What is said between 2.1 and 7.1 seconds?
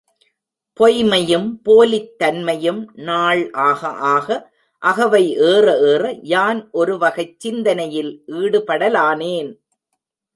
தன்மையும் நாள் ஆக ஆக, அகவை ஏற ஏற யான் ஒரு